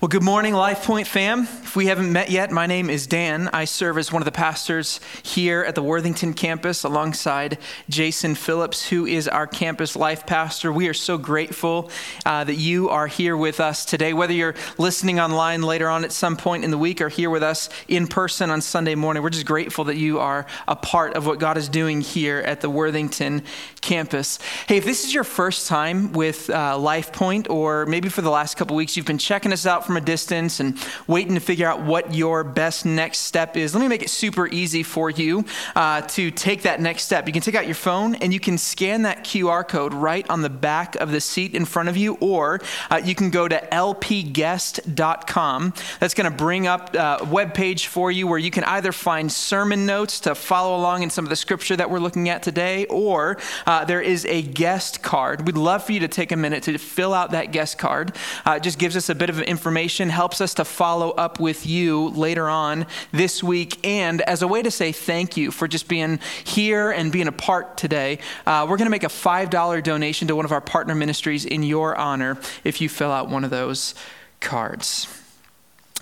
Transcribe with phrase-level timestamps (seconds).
[0.00, 1.42] Well, good morning, LifePoint fam.
[1.42, 3.48] If we haven't met yet, my name is Dan.
[3.52, 7.58] I serve as one of the pastors here at the Worthington campus alongside
[7.88, 10.72] Jason Phillips, who is our campus life pastor.
[10.72, 11.90] We are so grateful
[12.26, 14.12] uh, that you are here with us today.
[14.12, 17.44] Whether you're listening online later on at some point in the week or here with
[17.44, 21.24] us in person on Sunday morning, we're just grateful that you are a part of
[21.24, 23.44] what God is doing here at the Worthington
[23.80, 24.40] campus.
[24.66, 28.30] Hey, if this is your first time with uh, Life Point, or maybe for the
[28.30, 31.68] last couple weeks you've been checking us out from a distance and waiting to figure
[31.68, 35.44] out what your best next step is, let me make it super easy for you
[35.76, 37.26] uh, to take that next step.
[37.26, 40.42] You can take out your phone and you can scan that QR code right on
[40.42, 42.60] the back of the seat in front of you, or
[42.90, 45.74] uh, you can go to lpguest.com.
[46.00, 48.92] That's going to bring up uh, a web page for you where you can either
[48.92, 52.42] find sermon notes to follow along in some of the scripture that we're looking at
[52.42, 55.46] today, or uh, there is a guest card.
[55.46, 58.16] We'd love for you to take a minute to fill out that guest card.
[58.46, 61.66] Uh, it just gives us a bit of information, helps us to follow up with
[61.66, 65.88] you later on this week, and as a way to say thank you for just
[65.88, 70.28] being here and being a part today, uh, we're going to make a $5 donation
[70.28, 73.50] to one of our partner ministries in your honor if you fill out one of
[73.50, 73.94] those
[74.40, 75.23] cards.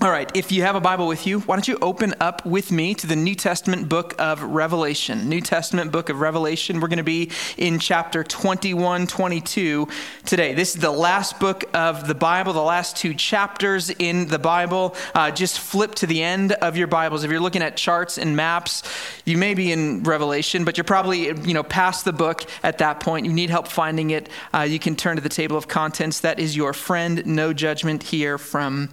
[0.01, 2.73] All right, if you have a Bible with you, why don't you open up with
[2.73, 5.29] me to the New Testament book of Revelation?
[5.29, 6.81] New Testament book of Revelation.
[6.81, 9.87] We're going to be in chapter 21, 22
[10.25, 10.55] today.
[10.55, 14.97] This is the last book of the Bible, the last two chapters in the Bible.
[15.15, 17.23] Uh, just flip to the end of your Bibles.
[17.23, 18.83] If you're looking at charts and maps,
[19.27, 23.01] you may be in Revelation, but you're probably you know past the book at that
[23.01, 23.27] point.
[23.27, 24.31] You need help finding it.
[24.55, 26.21] Uh, you can turn to the table of contents.
[26.21, 27.25] That is your friend.
[27.27, 28.89] No judgment here from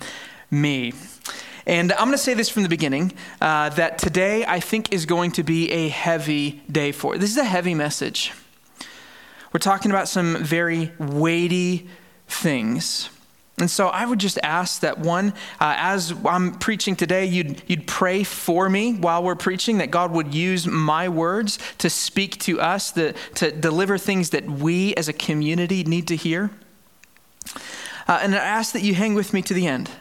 [0.52, 0.94] me.
[1.66, 5.06] And I'm going to say this from the beginning uh, that today I think is
[5.06, 7.18] going to be a heavy day for.
[7.18, 8.34] This is a heavy message.
[9.54, 11.88] We're talking about some very weighty
[12.28, 13.10] things.
[13.60, 17.88] And so I would just ask that one, uh, as I'm preaching today, you'd, you'd
[17.88, 22.62] pray for me while we're preaching, that God would use my words to speak to
[22.62, 26.52] us, the, to deliver things that we as a community need to hear.
[28.08, 29.92] Uh, and I ask that you hang with me to the end.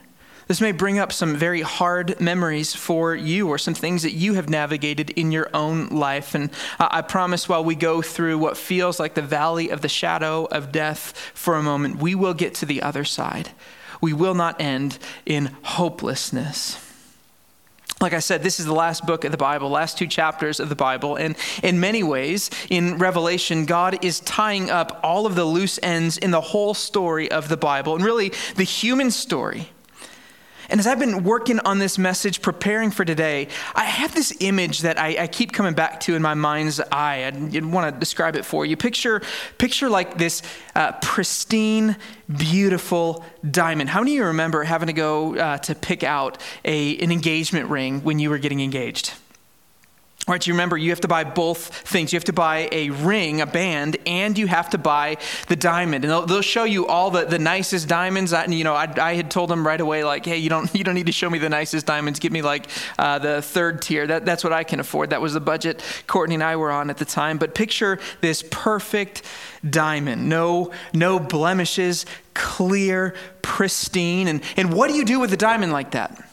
[0.49, 4.33] This may bring up some very hard memories for you or some things that you
[4.33, 6.35] have navigated in your own life.
[6.35, 6.51] And
[6.81, 10.73] I promise while we go through what feels like the valley of the shadow of
[10.73, 13.51] death for a moment, we will get to the other side.
[14.01, 16.83] We will not end in hopelessness.
[18.01, 20.71] Like I said, this is the last book of the Bible, last two chapters of
[20.71, 21.17] the Bible.
[21.17, 26.17] And in many ways, in Revelation, God is tying up all of the loose ends
[26.17, 29.69] in the whole story of the Bible and really the human story
[30.69, 34.81] and as I've been working on this message, preparing for today, I have this image
[34.81, 37.25] that I, I keep coming back to in my mind's eye.
[37.25, 38.77] I want to describe it for you.
[38.77, 39.23] Picture,
[39.57, 40.43] picture like this
[40.75, 41.97] uh, pristine,
[42.29, 43.89] beautiful diamond.
[43.89, 47.71] How many of you remember having to go uh, to pick out a, an engagement
[47.71, 49.15] ring when you were getting engaged?
[50.29, 52.13] Right, you remember you have to buy both things.
[52.13, 55.17] You have to buy a ring, a band, and you have to buy
[55.47, 56.05] the diamond.
[56.05, 58.35] And they'll, they'll show you all the, the nicest diamonds.
[58.35, 60.85] I, you know, I, I, had told them right away, like, hey, you don't you
[60.85, 62.19] don't need to show me the nicest diamonds.
[62.19, 62.69] Give me like
[62.99, 64.07] uh, the third tier.
[64.07, 65.11] That, that's what I can afford.
[65.11, 67.39] That was the budget Courtney and I were on at the time.
[67.39, 69.23] But picture this perfect
[69.69, 74.29] diamond, no no blemishes, clear, pristine.
[74.29, 76.28] And and what do you do with a diamond like that?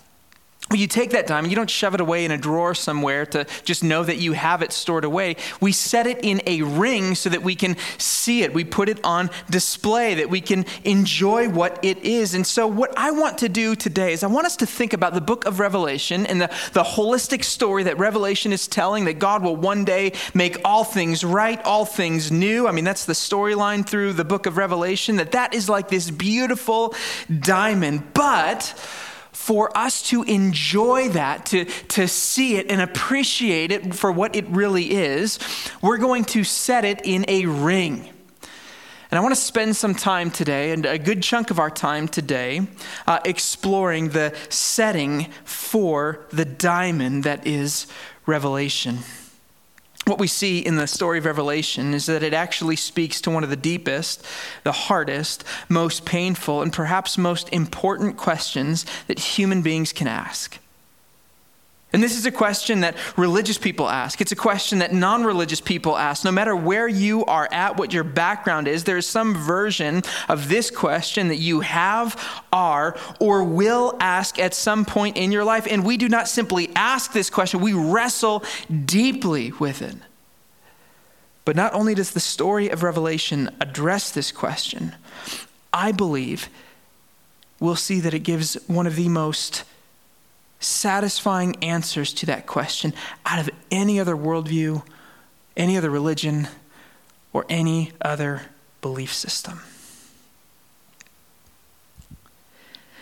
[0.74, 3.84] You take that diamond, you don't shove it away in a drawer somewhere to just
[3.84, 5.36] know that you have it stored away.
[5.62, 8.52] We set it in a ring so that we can see it.
[8.52, 12.34] We put it on display, that we can enjoy what it is.
[12.34, 15.14] And so, what I want to do today is I want us to think about
[15.14, 19.44] the book of Revelation and the, the holistic story that Revelation is telling that God
[19.44, 22.68] will one day make all things right, all things new.
[22.68, 26.10] I mean, that's the storyline through the book of Revelation, that that is like this
[26.10, 26.96] beautiful
[27.40, 28.16] diamond.
[28.16, 28.74] But
[29.46, 34.44] for us to enjoy that, to, to see it and appreciate it for what it
[34.48, 35.38] really is,
[35.84, 38.10] we're going to set it in a ring.
[39.12, 42.08] And I want to spend some time today, and a good chunk of our time
[42.08, 42.62] today,
[43.06, 47.86] uh, exploring the setting for the diamond that is
[48.26, 48.98] Revelation
[50.06, 53.44] what we see in the story of Revelation is that it actually speaks to one
[53.44, 54.26] of the deepest,
[54.64, 60.60] the hardest, most painful, and perhaps most important questions that human beings can ask.
[61.96, 64.20] And this is a question that religious people ask.
[64.20, 66.26] It's a question that non religious people ask.
[66.26, 70.50] No matter where you are at, what your background is, there is some version of
[70.50, 75.68] this question that you have, are, or will ask at some point in your life.
[75.72, 78.44] And we do not simply ask this question, we wrestle
[78.84, 79.96] deeply with it.
[81.46, 84.94] But not only does the story of Revelation address this question,
[85.72, 86.50] I believe
[87.62, 89.64] we'll see that it gives one of the most
[90.66, 92.94] satisfying answers to that question
[93.26, 94.84] out of any other worldview,
[95.56, 96.48] any other religion,
[97.34, 98.44] or any other
[98.82, 99.62] belief system.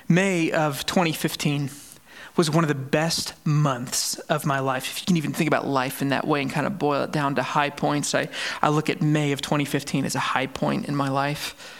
[0.07, 1.69] May of 2015
[2.35, 4.87] was one of the best months of my life.
[4.87, 7.11] If you can even think about life in that way and kind of boil it
[7.11, 8.27] down to high points, I,
[8.61, 11.79] I look at May of 2015 as a high point in my life.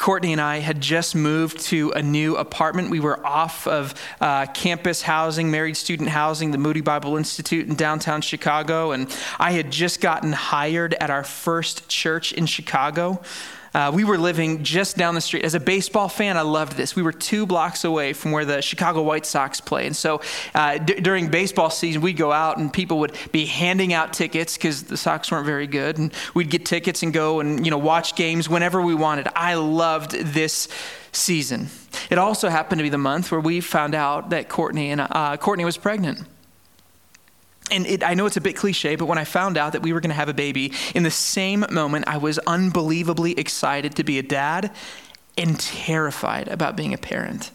[0.00, 2.88] Courtney and I had just moved to a new apartment.
[2.88, 7.74] We were off of uh, campus housing, married student housing, the Moody Bible Institute in
[7.74, 13.20] downtown Chicago, and I had just gotten hired at our first church in Chicago.
[13.72, 15.44] Uh, we were living just down the street.
[15.44, 16.96] As a baseball fan, I loved this.
[16.96, 19.86] We were two blocks away from where the Chicago White Sox play.
[19.86, 20.20] And so
[20.54, 24.56] uh, d- during baseball season, we'd go out and people would be handing out tickets
[24.56, 25.98] because the Sox weren't very good.
[25.98, 29.28] And we'd get tickets and go and you know watch games whenever we wanted.
[29.36, 30.68] I loved this
[31.12, 31.68] season.
[32.10, 35.36] It also happened to be the month where we found out that Courtney and uh,
[35.36, 36.26] Courtney was pregnant
[37.70, 39.92] and it, I know it's a bit cliche, but when I found out that we
[39.92, 44.04] were going to have a baby, in the same moment, I was unbelievably excited to
[44.04, 44.70] be a dad
[45.36, 47.50] and terrified about being a parent.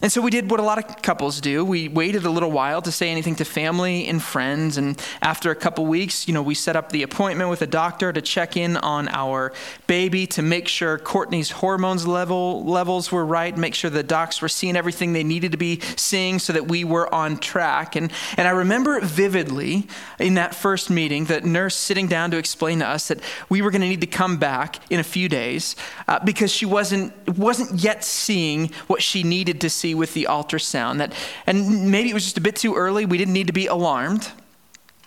[0.00, 1.64] And so we did what a lot of couples do.
[1.64, 4.76] We waited a little while to say anything to family and friends.
[4.76, 8.12] And after a couple weeks, you know, we set up the appointment with a doctor
[8.12, 9.52] to check in on our
[9.88, 14.48] baby to make sure Courtney's hormones level levels were right, make sure the docs were
[14.48, 17.96] seeing everything they needed to be seeing so that we were on track.
[17.96, 22.78] And, and I remember vividly in that first meeting, the nurse sitting down to explain
[22.80, 23.18] to us that
[23.48, 25.74] we were going to need to come back in a few days
[26.06, 30.26] uh, because she wasn't, wasn't yet seeing what she needed to see see with the
[30.28, 30.98] ultrasound.
[30.98, 31.12] That,
[31.46, 33.06] and maybe it was just a bit too early.
[33.06, 34.30] We didn't need to be alarmed.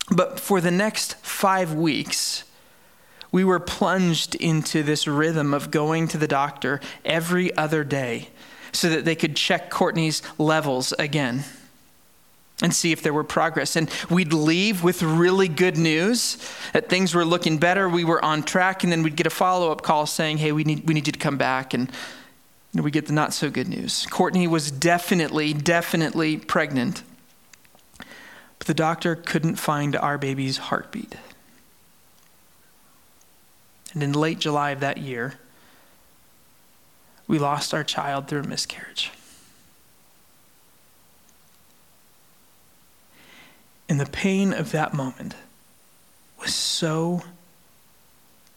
[0.10, 2.44] But for the next five weeks,
[3.32, 8.30] we were plunged into this rhythm of going to the doctor every other day
[8.74, 11.44] so that they could check Courtney's levels again
[12.62, 13.76] and see if there were progress.
[13.76, 16.38] And we'd leave with really good news
[16.74, 19.72] that things were looking better, we were on track, and then we'd get a follow
[19.72, 21.90] up call saying, hey, we need, we need you to come back and
[22.74, 24.08] we get the not so good news.
[24.10, 27.04] Courtney was definitely, definitely pregnant,
[27.98, 31.16] but the doctor couldn't find our baby's heartbeat.
[33.94, 35.34] And in late July of that year,
[37.28, 39.12] we lost our child through a miscarriage.
[43.90, 45.36] And the pain of that moment
[46.40, 47.24] was so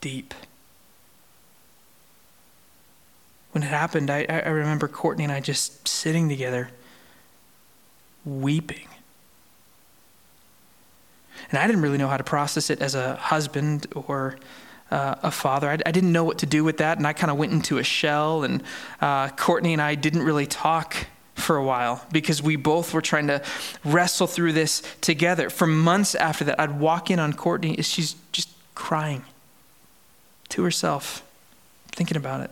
[0.01, 0.33] deep.
[3.55, 6.71] When it happened, I, I remember Courtney and I just sitting together,
[8.25, 8.89] weeping.
[11.51, 14.37] And I didn't really know how to process it as a husband or
[14.91, 15.71] uh, a father.
[15.71, 17.79] I, I, didn't know what to do with that, and I kind of went into
[17.79, 18.43] a shell.
[18.43, 18.61] And
[19.01, 23.29] uh, Courtney and I didn't really talk for a while because we both were trying
[23.29, 23.41] to
[23.85, 25.49] wrestle through this together.
[25.49, 29.25] For months after that, I'd walk in on Courtney, she's just crying
[30.49, 31.23] to herself,
[31.93, 32.51] thinking about it.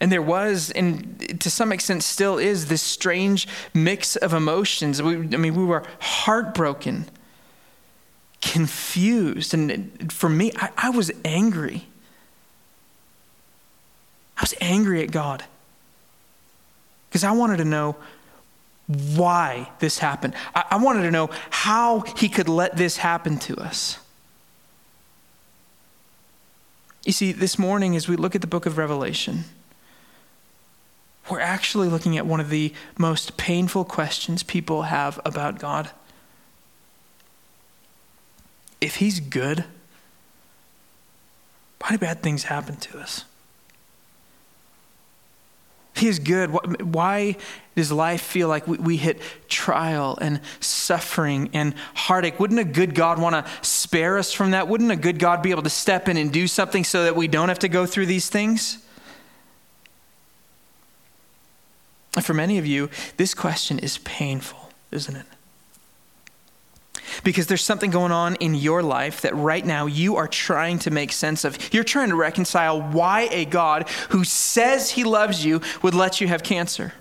[0.00, 5.02] And there was, and to some extent still is, this strange mix of emotions.
[5.02, 7.06] We, I mean, we were heartbroken,
[8.40, 9.54] confused.
[9.54, 11.88] And for me, I, I was angry.
[14.36, 15.44] I was angry at God
[17.08, 17.96] because I wanted to know
[18.86, 20.34] why this happened.
[20.54, 23.98] I, I wanted to know how He could let this happen to us.
[27.04, 29.44] You see, this morning, as we look at the book of Revelation,
[31.30, 35.90] we're actually looking at one of the most painful questions people have about God.
[38.80, 39.64] If He's good,
[41.80, 43.24] why do bad things happen to us?
[45.98, 46.50] He is good,
[46.92, 47.36] why
[47.74, 52.38] does life feel like we hit trial and suffering and heartache?
[52.38, 54.68] Wouldn't a good God want to spare us from that?
[54.68, 57.26] Wouldn't a good God be able to step in and do something so that we
[57.26, 58.78] don't have to go through these things?
[62.22, 65.26] For many of you, this question is painful, isn't it?
[67.24, 70.90] Because there's something going on in your life that right now you are trying to
[70.90, 71.72] make sense of.
[71.72, 76.28] You're trying to reconcile why a God who says he loves you would let you
[76.28, 76.92] have cancer.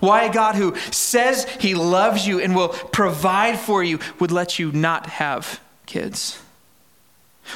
[0.00, 4.58] Why a God who says he loves you and will provide for you would let
[4.58, 6.40] you not have kids.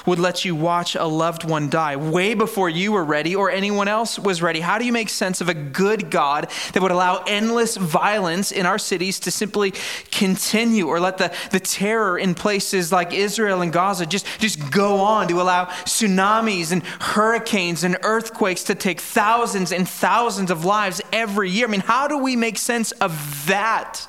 [0.06, 3.88] Would let you watch a loved one die way before you were ready or anyone
[3.88, 4.60] else was ready?
[4.60, 8.66] How do you make sense of a good God that would allow endless violence in
[8.66, 9.72] our cities to simply
[10.10, 15.00] continue or let the, the terror in places like Israel and Gaza just, just go
[15.00, 21.00] on to allow tsunamis and hurricanes and earthquakes to take thousands and thousands of lives
[21.12, 21.66] every year?
[21.66, 24.06] I mean, how do we make sense of that?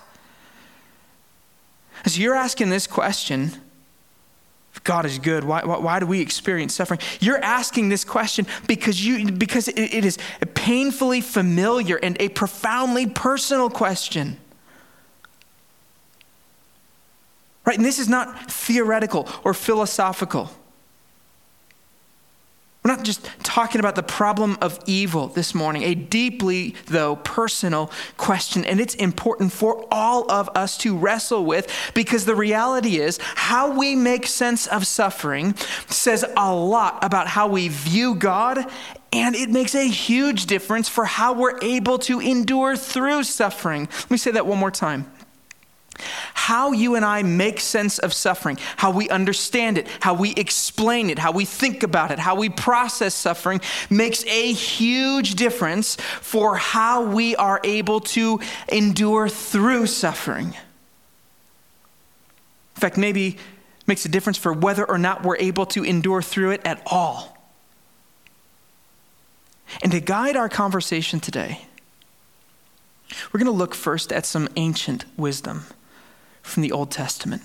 [2.05, 3.62] As you're asking this question,
[4.83, 6.99] God is good, why, why, why, do we experience suffering?
[7.19, 12.29] You're asking this question because, you, because it, it is a painfully familiar and a
[12.29, 14.37] profoundly personal question.
[17.65, 17.77] Right?
[17.77, 20.51] And this is not theoretical or philosophical.
[22.83, 27.89] We're not just talking about the problem of evil this morning, a deeply, though, personal
[28.17, 28.65] question.
[28.65, 33.71] And it's important for all of us to wrestle with because the reality is how
[33.71, 35.55] we make sense of suffering
[35.87, 38.65] says a lot about how we view God,
[39.13, 43.87] and it makes a huge difference for how we're able to endure through suffering.
[43.91, 45.09] Let me say that one more time.
[46.33, 51.09] How you and I make sense of suffering, how we understand it, how we explain
[51.09, 56.55] it, how we think about it, how we process suffering makes a huge difference for
[56.55, 60.47] how we are able to endure through suffering.
[62.75, 63.37] In fact, maybe
[63.85, 67.37] makes a difference for whether or not we're able to endure through it at all.
[69.81, 71.65] And to guide our conversation today,
[73.31, 75.65] we're going to look first at some ancient wisdom
[76.43, 77.41] from the Old Testament.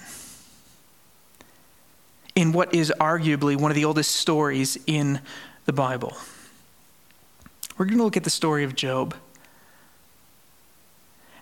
[2.34, 5.20] In what is arguably one of the oldest stories in
[5.64, 6.16] the Bible.
[7.76, 9.14] We're going to look at the story of Job.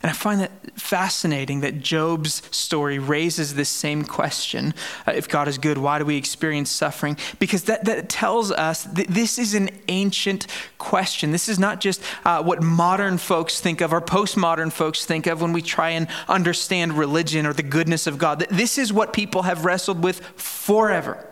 [0.07, 4.73] And I find that fascinating that Job's story raises this same question
[5.05, 7.17] uh, if God is good, why do we experience suffering?
[7.41, 10.47] Because that, that tells us that this is an ancient
[10.79, 11.33] question.
[11.33, 15.43] This is not just uh, what modern folks think of or postmodern folks think of
[15.43, 18.47] when we try and understand religion or the goodness of God.
[18.49, 21.27] This is what people have wrestled with forever.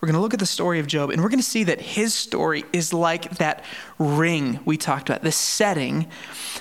[0.00, 1.78] We're going to look at the story of Job, and we're going to see that
[1.78, 3.62] his story is like that
[4.00, 6.08] ring we talked about, the setting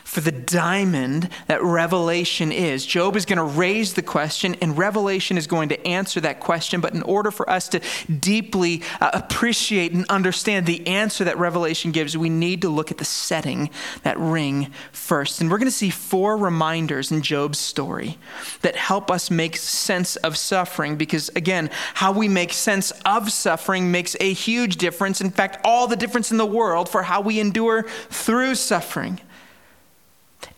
[0.04, 2.86] for the diamond that Revelation is.
[2.86, 6.82] Job is going to raise the question, and Revelation is going to answer that question.
[6.82, 7.80] But in order for us to
[8.20, 12.98] deeply uh, appreciate and understand the answer that Revelation gives, we need to look at
[12.98, 13.70] the setting,
[14.04, 15.40] that ring, first.
[15.40, 18.18] And we're going to see four reminders in Job's story
[18.64, 23.92] that help us make sense of suffering, because again, how we make sense of suffering
[23.92, 25.22] makes a huge difference.
[25.22, 29.20] In fact, all the difference in the world for how we endure through suffering.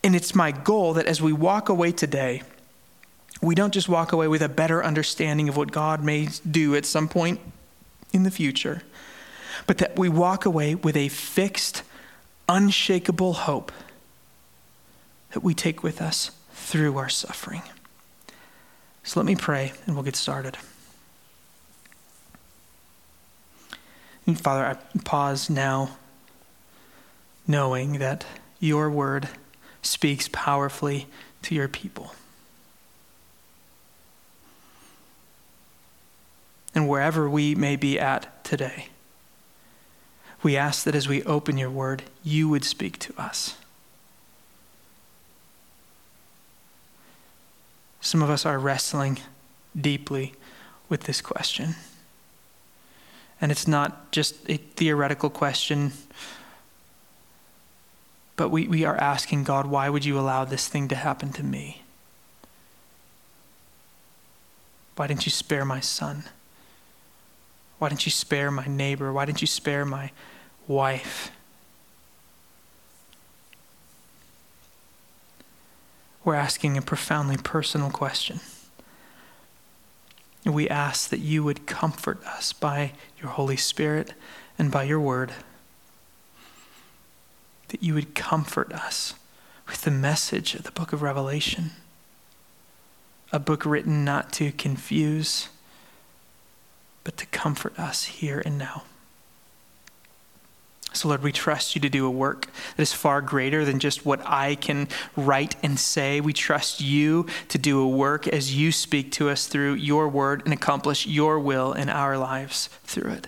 [0.04, 2.44] And it's my goal that as we walk away today,
[3.42, 6.86] we don't just walk away with a better understanding of what God may do at
[6.86, 7.40] some point
[8.14, 8.84] in the future,
[9.66, 11.82] but that we walk away with a fixed,
[12.48, 13.72] unshakable hope
[15.32, 17.64] that we take with us through our suffering.
[19.04, 20.58] So let me pray and we'll get started.
[24.28, 25.98] And Father, I pause now
[27.48, 28.26] knowing that
[28.60, 29.28] your word
[29.82, 31.08] speaks powerfully
[31.42, 32.14] to your people.
[36.74, 38.88] And wherever we may be at today,
[40.44, 43.56] we ask that as we open your word, you would speak to us.
[48.00, 49.20] Some of us are wrestling
[49.80, 50.34] deeply
[50.90, 51.76] with this question.
[53.40, 55.94] And it's not just a theoretical question
[58.42, 61.44] but we, we are asking God, why would you allow this thing to happen to
[61.44, 61.84] me?
[64.96, 66.24] Why didn't you spare my son?
[67.78, 69.14] Why didn't you spare my neighbor?
[69.14, 70.10] Why didn't you spare my
[70.68, 71.32] wife?
[76.26, 78.40] We're asking a profoundly personal question.
[80.48, 84.16] We ask that you would comfort us by your Holy Spirit
[84.58, 85.32] and by your word
[87.72, 89.16] that you would comfort us
[89.68, 91.72] with the message of the book of Revelation,
[93.32, 95.48] a book written not to confuse,
[97.04, 98.84] but to comfort us here and now.
[100.94, 104.06] So, Lord, we trust you to do a work that is far greater than just
[104.06, 106.20] what I can write and say.
[106.20, 110.42] We trust you to do a work as you speak to us through your word
[110.44, 113.28] and accomplish your will in our lives through it.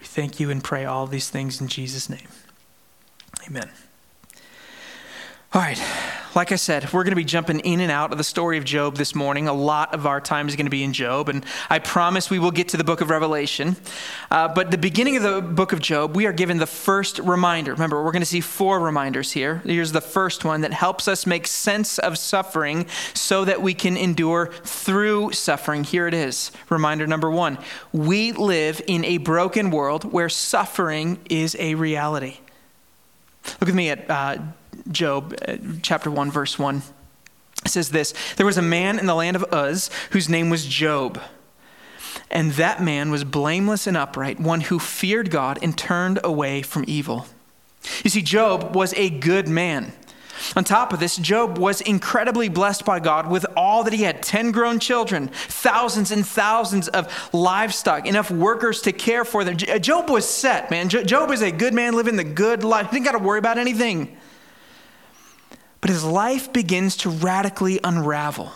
[0.00, 2.26] We thank you and pray all these things in Jesus' name.
[3.46, 3.70] Amen.
[5.54, 5.82] All right,
[6.34, 8.64] like I said, we're going to be jumping in and out of the story of
[8.64, 9.48] Job this morning.
[9.48, 12.38] A lot of our time is going to be in Job, and I promise we
[12.38, 13.76] will get to the book of Revelation.
[14.30, 17.72] Uh, but the beginning of the book of Job, we are given the first reminder.
[17.72, 19.62] Remember, we're going to see four reminders here.
[19.64, 23.96] Here's the first one that helps us make sense of suffering so that we can
[23.96, 25.82] endure through suffering.
[25.82, 26.52] Here it is.
[26.68, 27.56] Reminder number one
[27.90, 32.40] We live in a broken world where suffering is a reality.
[33.60, 34.38] Look with me at uh,
[34.90, 36.82] Job, uh, chapter 1, verse 1.
[37.64, 40.66] It says this There was a man in the land of Uz whose name was
[40.66, 41.20] Job.
[42.30, 46.84] And that man was blameless and upright, one who feared God and turned away from
[46.86, 47.26] evil.
[48.04, 49.92] You see, Job was a good man.
[50.56, 54.22] On top of this, Job was incredibly blessed by God with all that he had
[54.22, 59.56] 10 grown children, thousands and thousands of livestock, enough workers to care for them.
[59.68, 60.88] Uh, Job was set, man.
[60.88, 62.86] Job is a good man living the good life.
[62.90, 64.16] He didn't got to worry about anything.
[65.80, 68.52] But his life begins to radically unravel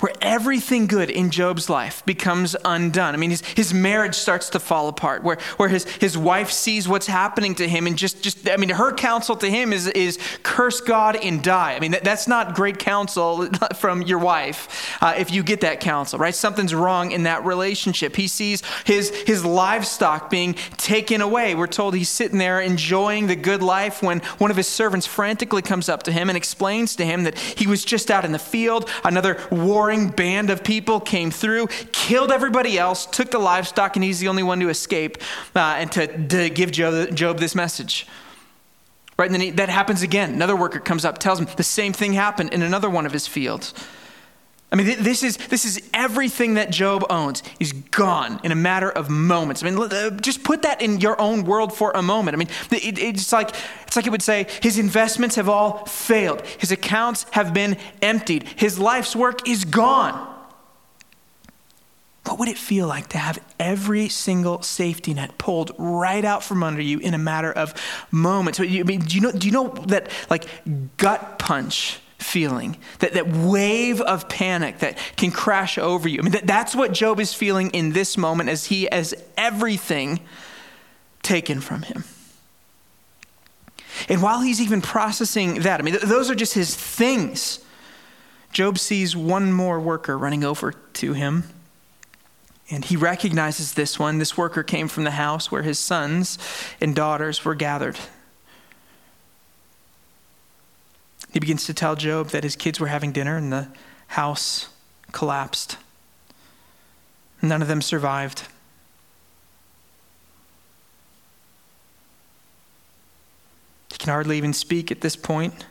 [0.00, 3.14] where everything good in Job's life becomes undone.
[3.14, 6.88] I mean, his, his marriage starts to fall apart, where, where his, his wife sees
[6.88, 10.18] what's happening to him, and just, just I mean, her counsel to him is, is
[10.42, 11.74] curse God and die.
[11.74, 15.80] I mean, that, that's not great counsel from your wife uh, if you get that
[15.80, 16.34] counsel, right?
[16.34, 18.16] Something's wrong in that relationship.
[18.16, 21.54] He sees his, his livestock being taken away.
[21.54, 25.62] We're told he's sitting there enjoying the good life when one of his servants frantically
[25.62, 28.38] comes up to him and explains to him that he was just out in the
[28.38, 34.04] field, another war band of people came through, killed everybody else, took the livestock, and
[34.04, 35.18] he's the only one to escape
[35.54, 38.06] uh, and to, to give Job, Job this message.
[39.18, 39.26] Right?
[39.26, 40.32] And then he, that happens again.
[40.32, 43.26] Another worker comes up, tells him the same thing happened in another one of his
[43.26, 43.74] fields.
[44.72, 48.88] I mean, this is, this is everything that Job owns is gone in a matter
[48.88, 49.64] of moments.
[49.64, 52.36] I mean, uh, just put that in your own world for a moment.
[52.36, 53.50] I mean, it, it's, like,
[53.88, 58.44] it's like it would say his investments have all failed, his accounts have been emptied,
[58.56, 60.28] his life's work is gone.
[62.26, 66.62] What would it feel like to have every single safety net pulled right out from
[66.62, 67.74] under you in a matter of
[68.12, 68.60] moments?
[68.60, 70.44] I mean, do you know, do you know that, like,
[70.96, 71.98] gut punch?
[72.22, 76.20] Feeling, that, that wave of panic that can crash over you.
[76.20, 80.20] I mean, that, that's what Job is feeling in this moment as he has everything
[81.22, 82.04] taken from him.
[84.08, 87.60] And while he's even processing that, I mean, th- those are just his things.
[88.52, 91.44] Job sees one more worker running over to him.
[92.70, 94.18] And he recognizes this one.
[94.18, 96.38] This worker came from the house where his sons
[96.80, 97.98] and daughters were gathered.
[101.32, 103.68] He begins to tell Job that his kids were having dinner and the
[104.08, 104.68] house
[105.12, 105.76] collapsed.
[107.40, 108.48] None of them survived.
[113.92, 115.66] He can hardly even speak at this point.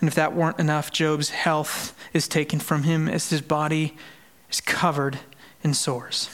[0.00, 3.96] And if that weren't enough, Job's health is taken from him as his body
[4.50, 5.20] is covered
[5.62, 6.28] in sores.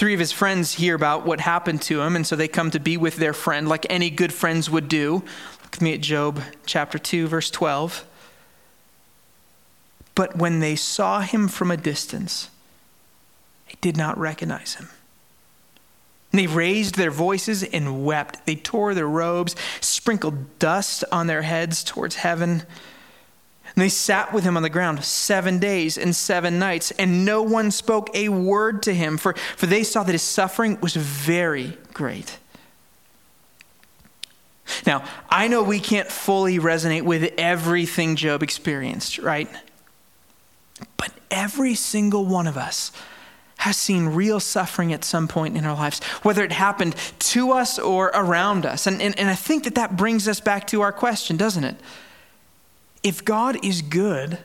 [0.00, 2.80] Three of his friends hear about what happened to him, and so they come to
[2.80, 5.16] be with their friend like any good friends would do.
[5.62, 8.06] Look with me at Job chapter 2, verse 12.
[10.14, 12.48] But when they saw him from a distance,
[13.66, 14.88] they did not recognize him.
[16.32, 18.46] And they raised their voices and wept.
[18.46, 22.62] They tore their robes, sprinkled dust on their heads towards heaven.
[23.74, 27.42] And they sat with him on the ground seven days and seven nights, and no
[27.42, 31.78] one spoke a word to him, for, for they saw that his suffering was very
[31.92, 32.38] great.
[34.86, 39.48] Now, I know we can't fully resonate with everything Job experienced, right?
[40.96, 42.92] But every single one of us
[43.58, 47.78] has seen real suffering at some point in our lives, whether it happened to us
[47.78, 48.86] or around us.
[48.86, 51.76] And, and, and I think that that brings us back to our question, doesn't it?
[53.02, 54.38] If God is good,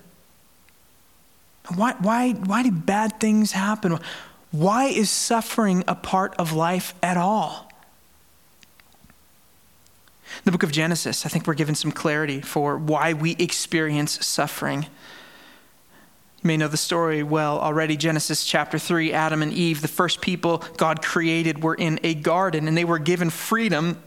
[1.76, 4.00] why, why, why do bad things happen?
[4.52, 7.66] Why is suffering a part of life at all?
[10.44, 14.84] the book of Genesis, I think we're given some clarity for why we experience suffering.
[14.84, 17.96] You may know the story well already.
[17.96, 22.68] Genesis chapter 3 Adam and Eve, the first people God created, were in a garden
[22.68, 24.02] and they were given freedom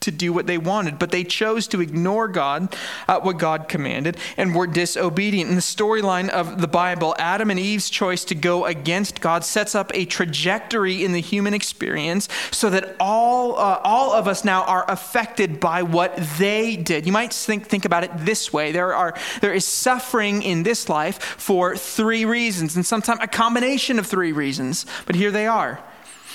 [0.00, 2.74] to do what they wanted, but they chose to ignore God,
[3.08, 5.48] uh, what God commanded, and were disobedient.
[5.48, 9.74] In the storyline of the Bible, Adam and Eve's choice to go against God sets
[9.74, 14.64] up a trajectory in the human experience so that all, uh, all of us now
[14.64, 17.06] are affected by what they did.
[17.06, 20.88] You might think, think about it this way there, are, there is suffering in this
[20.88, 25.80] life for three reasons, and sometimes a combination of three reasons, but here they are.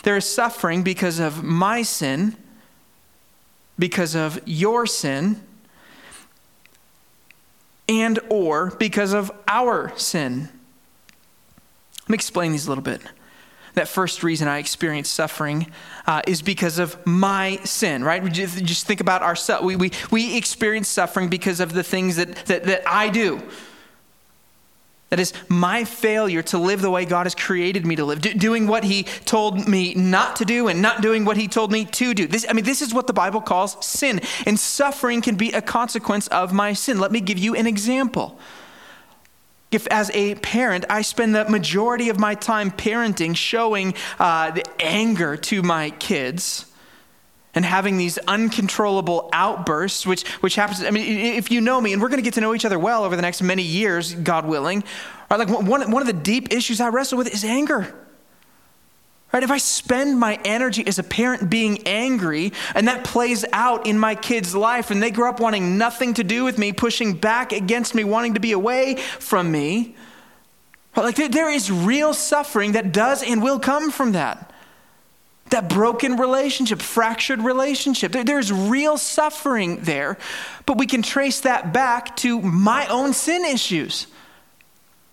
[0.03, 2.35] There is suffering because of my sin
[3.81, 5.41] because of your sin
[7.89, 10.47] and or because of our sin.
[12.03, 13.01] Let me explain these a little bit.
[13.73, 15.71] That first reason I experience suffering
[16.05, 18.21] uh, is because of my sin, right?
[18.21, 19.65] We just, think about ourselves.
[19.65, 23.41] We, we, we experience suffering because of the things that, that, that I do.
[25.11, 28.33] That is my failure to live the way God has created me to live, do,
[28.33, 31.83] doing what He told me not to do and not doing what He told me
[31.83, 32.27] to do.
[32.27, 34.21] This, I mean, this is what the Bible calls sin.
[34.45, 36.97] And suffering can be a consequence of my sin.
[36.97, 38.39] Let me give you an example.
[39.69, 44.63] If, as a parent, I spend the majority of my time parenting, showing uh, the
[44.79, 46.70] anger to my kids,
[47.53, 50.83] and having these uncontrollable outbursts, which, which happens.
[50.83, 52.79] I mean, if you know me, and we're going to get to know each other
[52.79, 54.83] well over the next many years, God willing,
[55.29, 55.37] right?
[55.37, 57.93] Like one, one of the deep issues I wrestle with is anger.
[59.33, 59.43] Right?
[59.43, 63.97] If I spend my energy as a parent being angry, and that plays out in
[63.97, 67.53] my kids' life, and they grow up wanting nothing to do with me, pushing back
[67.53, 69.95] against me, wanting to be away from me,
[70.97, 71.03] right?
[71.03, 74.50] like there, there is real suffering that does and will come from that
[75.51, 78.11] that broken relationship, fractured relationship.
[78.11, 80.17] There, there's real suffering there,
[80.65, 84.07] but we can trace that back to my own sin issues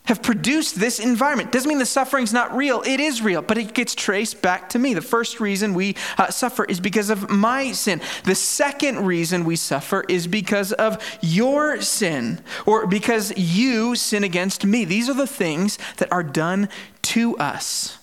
[0.09, 1.53] have produced this environment.
[1.53, 2.83] Doesn't mean the suffering's not real.
[2.87, 4.95] It is real, but it gets traced back to me.
[4.95, 8.01] The first reason we uh, suffer is because of my sin.
[8.25, 14.65] The second reason we suffer is because of your sin or because you sin against
[14.65, 14.87] me.
[14.87, 16.71] These are the things that are done
[17.03, 17.98] to us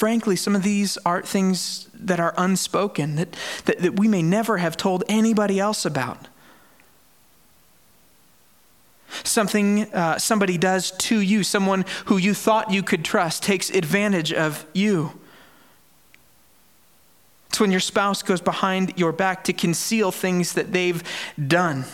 [0.00, 3.36] frankly, some of these are things that are unspoken, that,
[3.66, 6.26] that, that we may never have told anybody else about.
[9.24, 14.32] Something uh, somebody does to you, someone who you thought you could trust, takes advantage
[14.32, 15.20] of you.
[17.50, 21.02] It's when your spouse goes behind your back to conceal things that they've
[21.46, 21.84] done.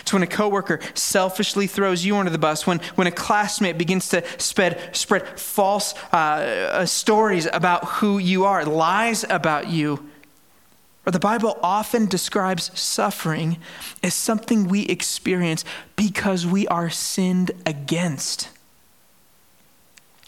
[0.00, 4.08] It's when a coworker selfishly throws you under the bus, when, when a classmate begins
[4.10, 10.08] to spread, spread false uh, uh, stories about who you are, lies about you.
[11.06, 13.58] Or the Bible often describes suffering
[14.02, 15.64] as something we experience
[15.96, 18.48] because we are sinned against.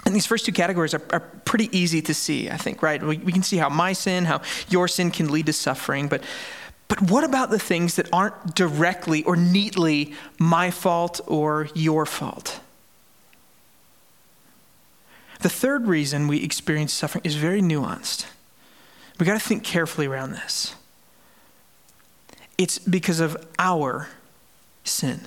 [0.05, 3.03] And these first two categories are, are pretty easy to see, I think, right?
[3.03, 6.23] We, we can see how my sin, how your sin can lead to suffering, but
[6.93, 12.61] but what about the things that aren't directly or neatly my fault or your fault?
[15.41, 18.27] The third reason we experience suffering is very nuanced.
[19.19, 20.75] We got to think carefully around this.
[22.59, 24.11] It's because of our
[24.85, 25.23] sin.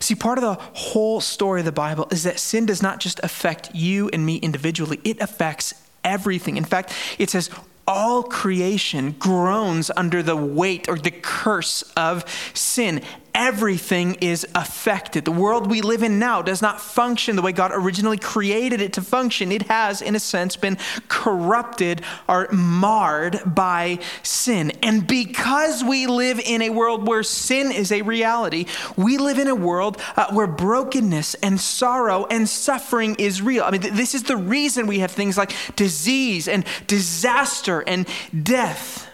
[0.00, 3.20] See, part of the whole story of the Bible is that sin does not just
[3.22, 6.56] affect you and me individually, it affects everything.
[6.56, 7.50] In fact, it says
[7.86, 13.02] all creation groans under the weight or the curse of sin
[13.34, 15.24] everything is affected.
[15.24, 18.92] The world we live in now does not function the way God originally created it
[18.94, 19.50] to function.
[19.50, 24.70] It has, in a sense, been corrupted or marred by sin.
[24.82, 28.66] And because we live in a world where sin is a reality,
[28.96, 33.64] we live in a world uh, where brokenness and sorrow and suffering is real.
[33.64, 38.06] I mean, th- this is the reason we have things like disease and disaster and
[38.42, 39.08] death.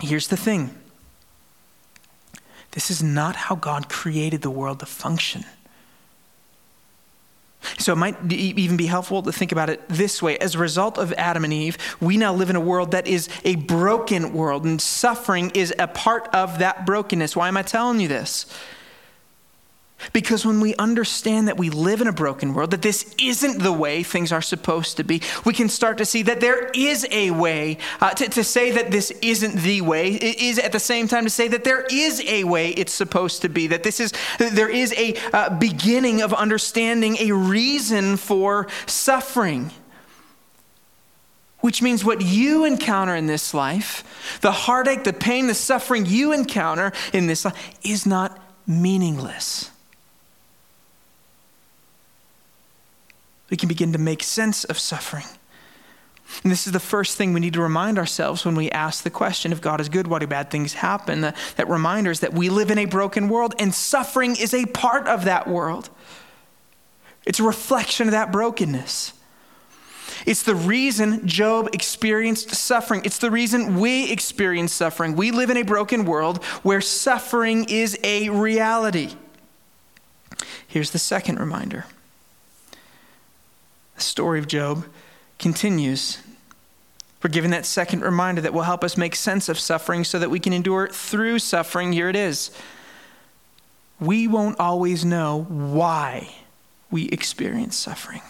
[0.00, 0.79] Here's the thing
[2.72, 5.44] this is not how God created the world to function.
[7.78, 10.38] So it might even be helpful to think about it this way.
[10.38, 13.28] As a result of Adam and Eve, we now live in a world that is
[13.44, 17.36] a broken world, and suffering is a part of that brokenness.
[17.36, 18.46] Why am I telling you this?
[20.12, 23.72] Because when we understand that we live in a broken world, that this isn't the
[23.72, 27.30] way things are supposed to be, we can start to see that there is a
[27.30, 27.78] way.
[28.00, 31.24] Uh, to, to say that this isn't the way it is at the same time
[31.24, 33.66] to say that there is a way it's supposed to be.
[33.66, 39.70] That this is there is a uh, beginning of understanding a reason for suffering.
[41.58, 46.32] Which means what you encounter in this life, the heartache, the pain, the suffering you
[46.32, 49.70] encounter in this life, is not meaningless.
[53.50, 55.26] We can begin to make sense of suffering.
[56.42, 59.10] And this is the first thing we need to remind ourselves when we ask the
[59.10, 61.22] question if God is good, why do bad things happen?
[61.22, 64.66] That, that reminder is that we live in a broken world and suffering is a
[64.66, 65.90] part of that world.
[67.26, 69.12] It's a reflection of that brokenness.
[70.26, 73.02] It's the reason Job experienced suffering.
[73.04, 75.16] It's the reason we experience suffering.
[75.16, 79.14] We live in a broken world where suffering is a reality.
[80.66, 81.86] Here's the second reminder
[84.00, 84.86] the story of Job
[85.38, 86.18] continues.
[87.22, 90.30] We're given that second reminder that will help us make sense of suffering so that
[90.30, 91.92] we can endure through suffering.
[91.92, 92.50] Here it is.
[94.00, 96.34] We won't always know why
[96.90, 98.22] we experience suffering.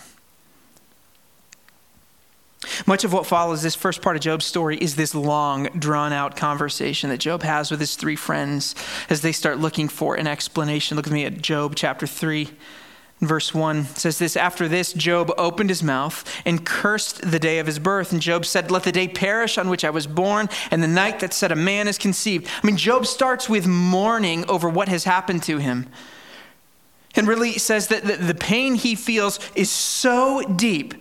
[2.86, 6.36] Much of what follows this first part of Job's story is this long, drawn out
[6.36, 8.74] conversation that Job has with his three friends
[9.08, 10.96] as they start looking for an explanation.
[10.96, 12.50] Look at me at Job chapter 3.
[13.20, 17.66] Verse 1 says this After this, Job opened his mouth and cursed the day of
[17.66, 18.12] his birth.
[18.12, 21.20] And Job said, Let the day perish on which I was born, and the night
[21.20, 22.48] that said a man is conceived.
[22.62, 25.88] I mean, Job starts with mourning over what has happened to him.
[27.14, 30.94] And really says that the pain he feels is so deep,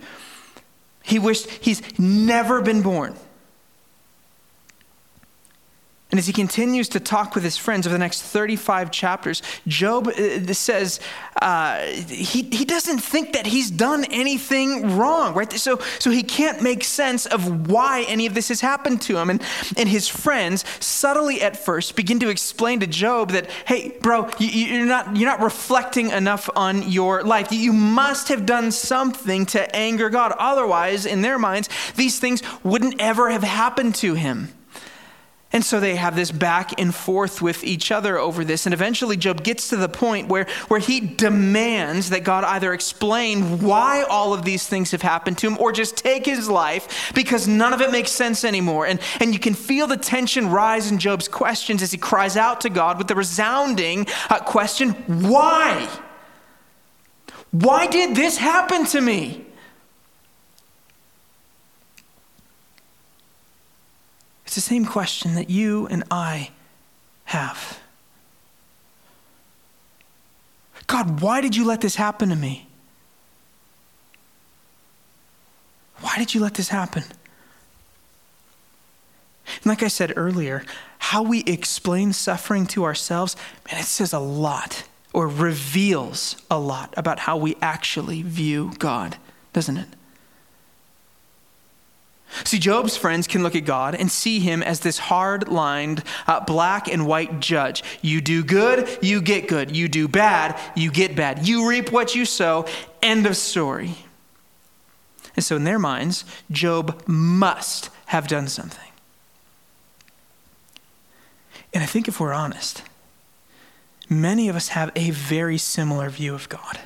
[1.02, 3.16] he wished he's never been born.
[6.10, 10.08] And as he continues to talk with his friends over the next 35 chapters, Job
[10.08, 10.98] uh, says
[11.40, 15.50] uh, he, he doesn't think that he's done anything wrong, right?
[15.52, 19.30] So, so he can't make sense of why any of this has happened to him.
[19.30, 19.42] And,
[19.76, 24.82] and his friends subtly at first begin to explain to Job that, hey, bro, you,
[24.82, 27.52] are not, you're not reflecting enough on your life.
[27.52, 30.32] You must have done something to anger God.
[30.38, 34.48] Otherwise, in their minds, these things wouldn't ever have happened to him.
[35.52, 38.66] And so they have this back and forth with each other over this.
[38.66, 43.60] And eventually, Job gets to the point where, where he demands that God either explain
[43.60, 47.48] why all of these things have happened to him or just take his life because
[47.48, 48.86] none of it makes sense anymore.
[48.86, 52.60] And, and you can feel the tension rise in Job's questions as he cries out
[52.60, 55.88] to God with the resounding uh, question why?
[57.50, 59.46] Why did this happen to me?
[64.50, 66.50] It's the same question that you and I
[67.26, 67.78] have.
[70.88, 72.66] God, why did you let this happen to me?
[76.00, 77.04] Why did you let this happen?
[79.46, 80.64] And like I said earlier,
[80.98, 83.36] how we explain suffering to ourselves,
[83.70, 84.82] man, it says a lot
[85.12, 89.16] or reveals a lot about how we actually view God,
[89.52, 89.88] doesn't it?
[92.44, 96.40] See, Job's friends can look at God and see him as this hard lined, uh,
[96.40, 97.82] black and white judge.
[98.02, 99.76] You do good, you get good.
[99.76, 101.46] You do bad, you get bad.
[101.46, 102.66] You reap what you sow.
[103.02, 103.96] End of story.
[105.36, 108.90] And so, in their minds, Job must have done something.
[111.72, 112.82] And I think if we're honest,
[114.08, 116.80] many of us have a very similar view of God.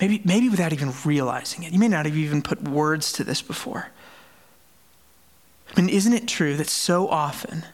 [0.00, 1.72] Maybe, maybe without even realizing it.
[1.72, 3.90] You may not have even put words to this before.
[5.76, 7.64] And isn't it true that so often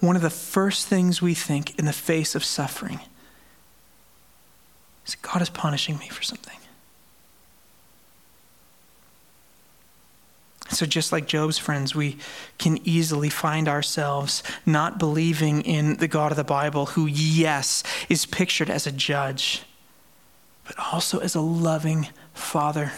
[0.00, 3.00] one of the first things we think in the face of suffering
[5.06, 6.56] is God is punishing me for something?
[10.68, 12.18] So, just like Job's friends, we
[12.58, 18.26] can easily find ourselves not believing in the God of the Bible, who, yes, is
[18.26, 19.62] pictured as a judge,
[20.66, 22.92] but also as a loving father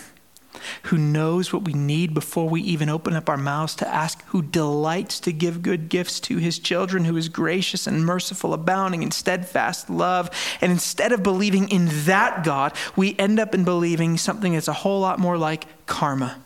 [0.85, 4.43] who knows what we need before we even open up our mouths to ask, who
[4.43, 9.11] delights to give good gifts to his children, who is gracious and merciful, abounding in
[9.11, 10.31] steadfast love.
[10.61, 14.73] And instead of believing in that God, we end up in believing something that's a
[14.73, 16.41] whole lot more like karma.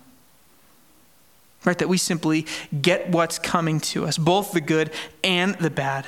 [1.65, 1.79] Right?
[1.79, 2.47] That we simply
[2.81, 4.91] get what's coming to us, both the good
[5.23, 6.07] and the bad.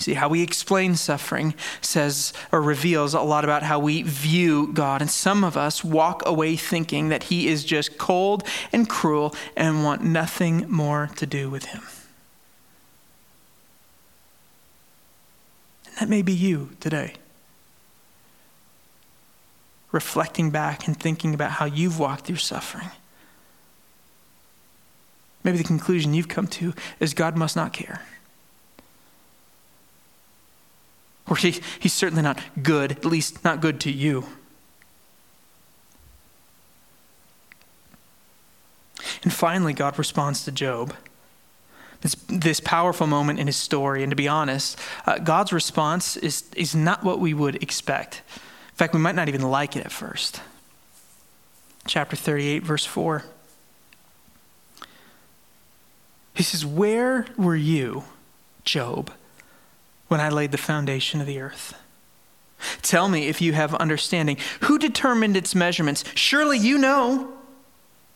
[0.00, 5.02] See, how we explain suffering says or reveals a lot about how we view God.
[5.02, 9.84] And some of us walk away thinking that He is just cold and cruel and
[9.84, 11.82] want nothing more to do with Him.
[15.84, 17.12] And that may be you today.
[19.92, 22.88] Reflecting back and thinking about how you've walked through suffering.
[25.44, 28.00] Maybe the conclusion you've come to is God must not care.
[31.30, 34.26] Or he, he's certainly not good, at least not good to you.
[39.22, 40.92] And finally, God responds to Job.
[42.00, 44.02] This, this powerful moment in his story.
[44.02, 48.22] And to be honest, uh, God's response is, is not what we would expect.
[48.70, 50.40] In fact, we might not even like it at first.
[51.86, 53.24] Chapter 38, verse 4.
[56.34, 58.04] He says, Where were you,
[58.64, 59.12] Job,
[60.10, 61.72] when I laid the foundation of the earth.
[62.82, 64.38] Tell me if you have understanding.
[64.62, 66.02] Who determined its measurements?
[66.16, 67.32] Surely you know.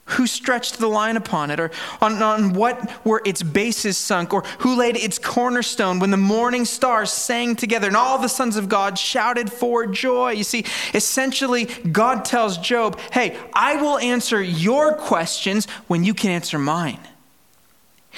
[0.06, 1.60] Who stretched the line upon it?
[1.60, 4.34] Or on, on what were its bases sunk?
[4.34, 8.56] Or who laid its cornerstone when the morning stars sang together and all the sons
[8.56, 10.32] of God shouted for joy?
[10.32, 16.32] You see, essentially, God tells Job, Hey, I will answer your questions when you can
[16.32, 17.00] answer mine.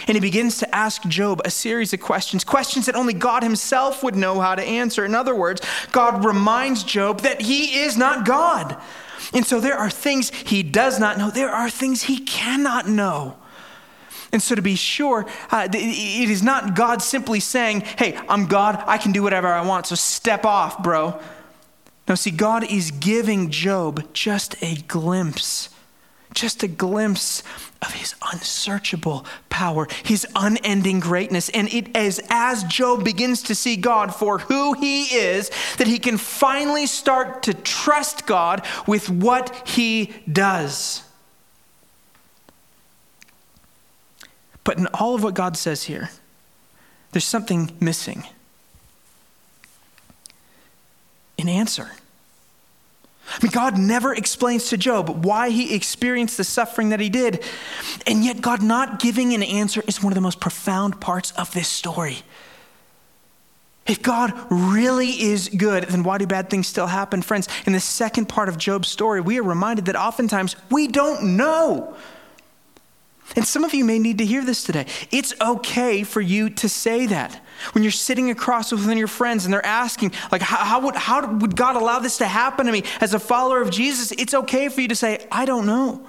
[0.06, 4.02] And he begins to ask Job a series of questions, questions that only God himself
[4.02, 5.04] would know how to answer.
[5.04, 8.80] In other words, God reminds Job that he is not God
[9.32, 13.36] and so there are things he does not know, there are things he cannot know.
[14.32, 18.82] And so, to be sure, uh, it is not God simply saying, Hey, I'm God,
[18.86, 21.20] I can do whatever I want, so step off, bro.
[22.08, 25.70] No, see, God is giving Job just a glimpse,
[26.34, 27.42] just a glimpse
[27.82, 29.24] of his unsearchable
[29.56, 31.48] power, his unending greatness.
[31.48, 35.98] And it is as Job begins to see God for who he is that he
[35.98, 41.02] can finally start to trust God with what he does.
[44.62, 46.10] But in all of what God says here,
[47.12, 48.24] there's something missing
[51.38, 51.92] an answer.
[53.28, 57.42] I mean, God never explains to Job why he experienced the suffering that he did.
[58.06, 61.52] And yet, God not giving an answer is one of the most profound parts of
[61.52, 62.18] this story.
[63.86, 67.22] If God really is good, then why do bad things still happen?
[67.22, 71.36] Friends, in the second part of Job's story, we are reminded that oftentimes we don't
[71.36, 71.94] know.
[73.34, 74.86] And some of you may need to hear this today.
[75.10, 77.44] It's okay for you to say that.
[77.72, 81.26] When you're sitting across with your friends and they're asking, like, how, how, would, how
[81.26, 84.12] would God allow this to happen to me as a follower of Jesus?
[84.12, 86.06] It's okay for you to say, I don't know.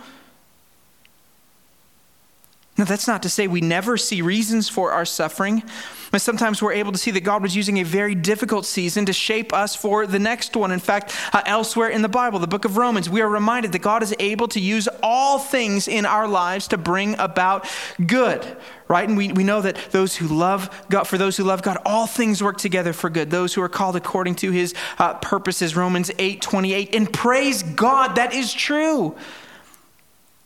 [2.77, 5.63] Now, that's not to say we never see reasons for our suffering.
[6.11, 9.13] But sometimes we're able to see that God was using a very difficult season to
[9.13, 10.71] shape us for the next one.
[10.71, 13.81] In fact, uh, elsewhere in the Bible, the book of Romans, we are reminded that
[13.81, 17.67] God is able to use all things in our lives to bring about
[18.05, 19.07] good, right?
[19.07, 22.07] And we, we know that those who love God, for those who love God, all
[22.07, 23.29] things work together for good.
[23.29, 26.95] Those who are called according to his uh, purposes, Romans 8 28.
[26.95, 29.15] And praise God, that is true.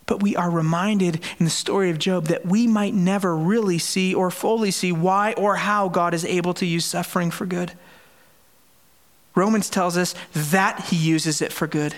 [0.05, 4.13] But we are reminded in the story of Job that we might never really see
[4.13, 7.73] or fully see why or how God is able to use suffering for good.
[9.35, 11.95] Romans tells us that he uses it for good,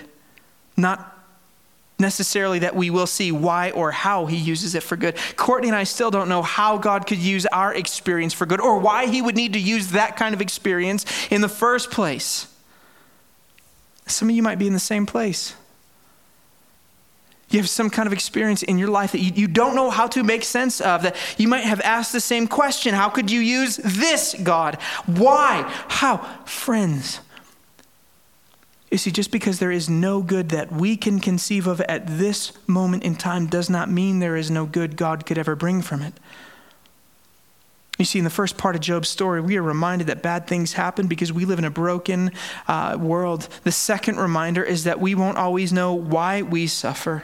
[0.76, 1.14] not
[1.98, 5.16] necessarily that we will see why or how he uses it for good.
[5.36, 8.78] Courtney and I still don't know how God could use our experience for good or
[8.78, 12.48] why he would need to use that kind of experience in the first place.
[14.06, 15.54] Some of you might be in the same place.
[17.54, 20.08] You have some kind of experience in your life that you, you don't know how
[20.08, 23.38] to make sense of, that you might have asked the same question How could you
[23.38, 24.74] use this God?
[25.06, 25.62] Why?
[25.86, 26.16] How?
[26.46, 27.20] Friends,
[28.90, 32.52] you see, just because there is no good that we can conceive of at this
[32.66, 36.02] moment in time does not mean there is no good God could ever bring from
[36.02, 36.14] it.
[38.00, 40.72] You see, in the first part of Job's story, we are reminded that bad things
[40.72, 42.32] happen because we live in a broken
[42.66, 43.48] uh, world.
[43.62, 47.22] The second reminder is that we won't always know why we suffer.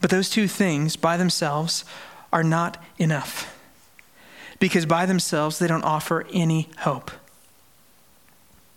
[0.00, 1.84] But those two things by themselves
[2.32, 3.54] are not enough
[4.58, 7.10] because by themselves they don't offer any hope.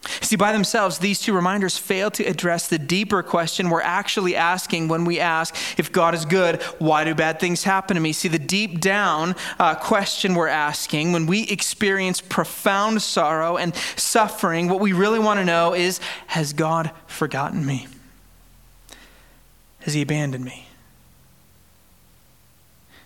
[0.03, 4.87] See, by themselves, these two reminders fail to address the deeper question we're actually asking
[4.87, 8.11] when we ask, if God is good, why do bad things happen to me?
[8.11, 14.69] See, the deep down uh, question we're asking when we experience profound sorrow and suffering,
[14.69, 17.87] what we really want to know is, has God forgotten me?
[19.81, 20.67] Has He abandoned me?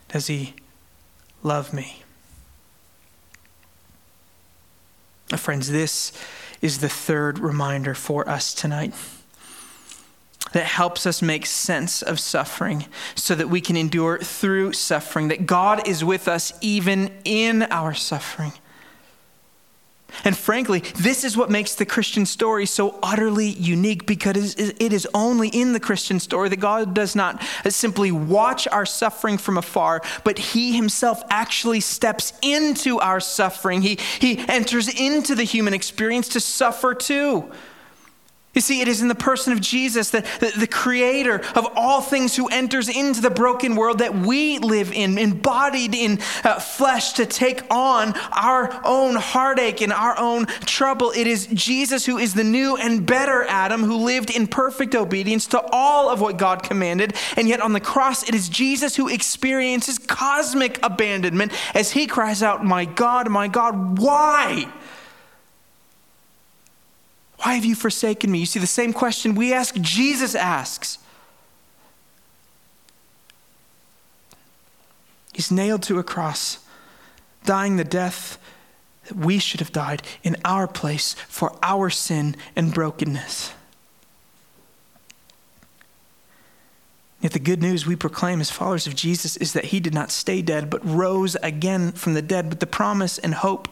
[0.10, 0.54] Does he
[1.44, 2.04] love me?
[5.36, 6.12] Friends, this
[6.62, 8.94] is the third reminder for us tonight
[10.54, 15.46] that helps us make sense of suffering so that we can endure through suffering, that
[15.46, 18.54] God is with us even in our suffering.
[20.24, 25.08] And frankly, this is what makes the Christian story so utterly unique because it is
[25.14, 30.02] only in the Christian story that God does not simply watch our suffering from afar,
[30.24, 33.82] but He Himself actually steps into our suffering.
[33.82, 37.52] He, he enters into the human experience to suffer too.
[38.56, 42.00] You see, it is in the person of Jesus, the, the, the, creator of all
[42.00, 47.14] things, who enters into the broken world that we live in, embodied in uh, flesh
[47.14, 51.12] to take on our own heartache and our own trouble.
[51.12, 55.48] It is Jesus who is the new and better Adam who lived in perfect obedience
[55.48, 57.14] to all of what God commanded.
[57.36, 62.42] And yet on the cross, it is Jesus who experiences cosmic abandonment as he cries
[62.42, 64.72] out, My God, my God, why?
[67.46, 68.40] Why have you forsaken me?
[68.40, 70.98] You see, the same question we ask, Jesus asks.
[75.32, 76.58] He's nailed to a cross,
[77.44, 78.40] dying the death
[79.04, 83.54] that we should have died in our place for our sin and brokenness.
[87.22, 90.10] Yet the good news we proclaim as followers of Jesus is that he did not
[90.10, 93.68] stay dead, but rose again from the dead with the promise and hope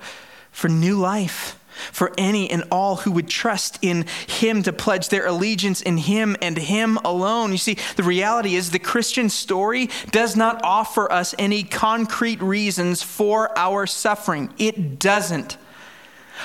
[0.52, 1.58] for new life
[1.92, 6.36] for any and all who would trust in him to pledge their allegiance in him
[6.42, 7.52] and him alone.
[7.52, 13.04] You see, the reality is the Christian story does not offer us any concrete reasons
[13.04, 14.54] for our suffering.
[14.58, 15.58] It doesn't.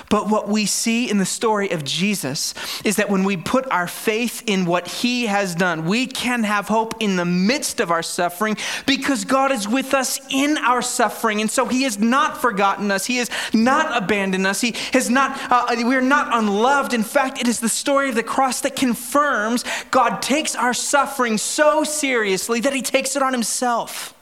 [0.08, 3.86] But what we see in the story of Jesus is that when we put our
[3.86, 8.02] faith in what he has done, we can have hope in the midst of our
[8.02, 11.40] suffering because God is with us in our suffering.
[11.40, 15.38] And so he has not forgotten us, he has not abandoned us, he has not,
[15.50, 16.94] uh, we're not unloved.
[16.94, 21.38] In fact, it is the story of the cross that confirms God takes our suffering
[21.38, 24.14] so seriously that he takes it on himself.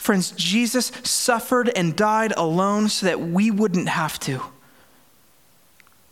[0.00, 4.40] Friends, Jesus suffered and died alone so that we wouldn't have to.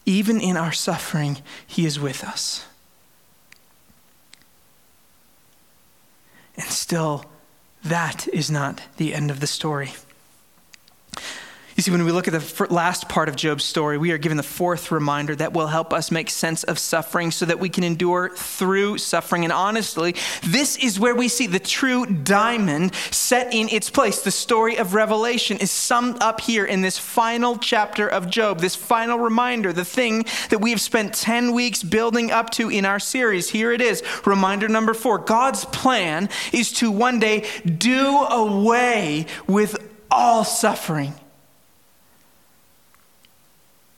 [0.05, 2.66] Even in our suffering, He is with us.
[6.57, 7.24] And still,
[7.82, 9.93] that is not the end of the story.
[11.79, 14.37] You see, when we look at the last part of Job's story, we are given
[14.37, 17.85] the fourth reminder that will help us make sense of suffering so that we can
[17.85, 19.45] endure through suffering.
[19.45, 24.22] And honestly, this is where we see the true diamond set in its place.
[24.22, 28.74] The story of Revelation is summed up here in this final chapter of Job, this
[28.74, 32.99] final reminder, the thing that we have spent 10 weeks building up to in our
[32.99, 33.51] series.
[33.51, 39.76] Here it is, reminder number four God's plan is to one day do away with
[40.11, 41.14] all suffering.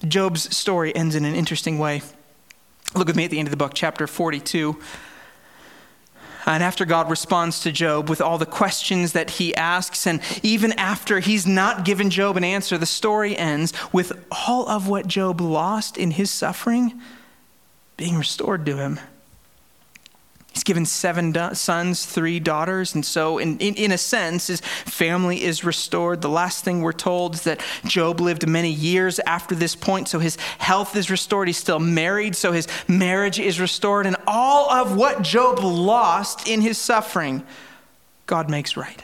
[0.07, 2.03] Job's story ends in an interesting way.
[2.95, 4.79] Look with me at the end of the book, chapter 42.
[6.47, 10.73] And after God responds to Job with all the questions that he asks, and even
[10.73, 14.13] after he's not given Job an answer, the story ends with
[14.49, 17.01] all of what Job lost in his suffering
[17.97, 18.99] being restored to him.
[20.61, 24.61] He's given seven do- sons, three daughters, and so, in, in, in, a sense, his
[24.61, 26.21] family is restored.
[26.21, 30.19] The last thing we're told is that Job lived many years after this point, so
[30.19, 31.49] his health is restored.
[31.49, 34.05] He's still married, so his marriage is restored.
[34.05, 37.43] And all of what Job lost in his suffering,
[38.27, 39.03] God makes right.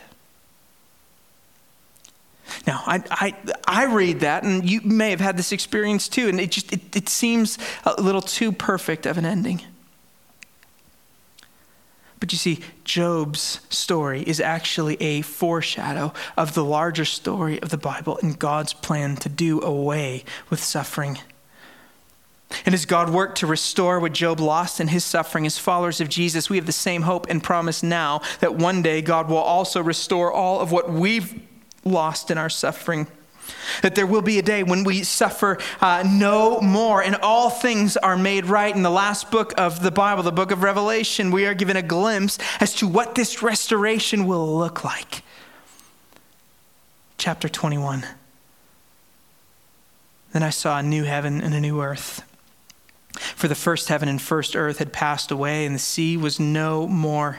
[2.67, 3.35] Now, I, I,
[3.67, 6.95] I read that, and you may have had this experience too, and it just it,
[6.95, 9.63] it seems a little too perfect of an ending.
[12.19, 17.77] But you see, Job's story is actually a foreshadow of the larger story of the
[17.77, 21.19] Bible and God's plan to do away with suffering.
[22.64, 26.09] And as God worked to restore what Job lost in his suffering as followers of
[26.09, 29.83] Jesus, we have the same hope and promise now that one day God will also
[29.83, 31.41] restore all of what we've
[31.85, 33.09] lost in our suffering.
[33.82, 37.97] That there will be a day when we suffer uh, no more and all things
[37.97, 38.74] are made right.
[38.74, 41.82] In the last book of the Bible, the book of Revelation, we are given a
[41.82, 45.22] glimpse as to what this restoration will look like.
[47.18, 48.07] Chapter 21.
[50.32, 52.22] Then I saw a new heaven and a new earth.
[53.34, 56.86] For the first heaven and first earth had passed away, and the sea was no
[56.86, 57.38] more.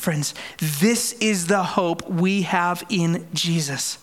[0.00, 0.34] Friends,
[0.80, 3.98] this is the hope we have in Jesus.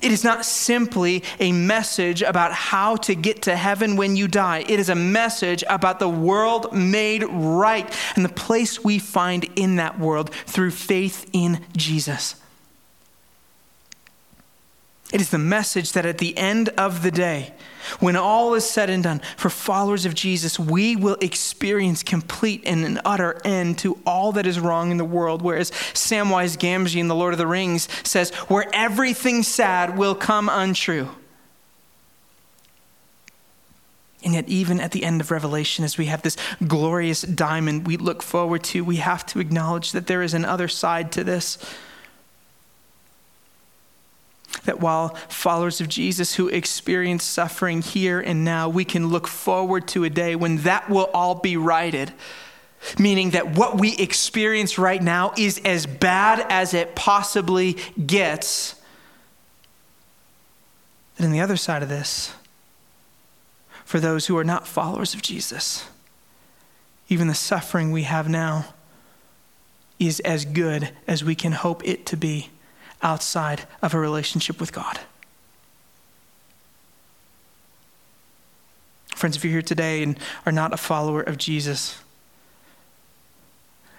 [0.00, 4.64] It is not simply a message about how to get to heaven when you die.
[4.66, 9.76] It is a message about the world made right and the place we find in
[9.76, 12.36] that world through faith in Jesus.
[15.10, 17.54] It is the message that at the end of the day,
[17.98, 22.84] when all is said and done, for followers of Jesus, we will experience complete and
[22.84, 25.40] an utter end to all that is wrong in the world.
[25.40, 30.50] Whereas Samwise Gamgee in The Lord of the Rings says, where everything sad will come
[30.50, 31.08] untrue.
[34.22, 36.36] And yet, even at the end of Revelation, as we have this
[36.66, 40.68] glorious diamond we look forward to, we have to acknowledge that there is an other
[40.68, 41.56] side to this
[44.64, 49.88] that while followers of Jesus who experience suffering here and now, we can look forward
[49.88, 52.12] to a day when that will all be righted
[52.98, 58.74] meaning that what we experience right now is as bad as it possibly gets.
[61.16, 62.32] And on the other side of this,
[63.84, 65.88] for those who are not followers of Jesus,
[67.08, 68.66] even the suffering we have now
[69.98, 72.50] is as good as we can hope it to be
[73.02, 75.00] outside of a relationship with God.
[79.14, 81.98] Friends, if you're here today and are not a follower of Jesus,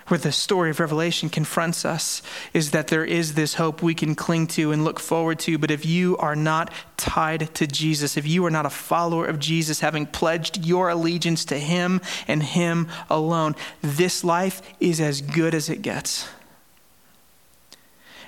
[0.10, 2.22] where the story of Revelation confronts us
[2.54, 5.58] is that there is this hope we can cling to and look forward to.
[5.58, 9.40] But if you are not tied to Jesus, if you are not a follower of
[9.40, 15.54] Jesus, having pledged your allegiance to Him and Him alone, this life is as good
[15.54, 16.28] as it gets.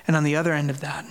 [0.06, 1.04] And on the other end of that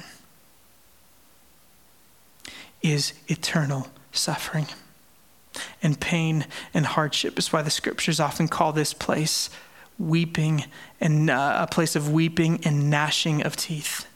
[2.81, 4.67] is eternal suffering
[5.81, 7.37] and pain and hardship.
[7.37, 9.49] Is why the scriptures often call this place
[9.99, 10.65] weeping
[10.99, 14.07] and uh, a place of weeping and gnashing of teeth.